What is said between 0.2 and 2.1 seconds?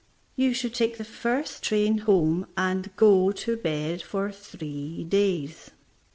You should take the first train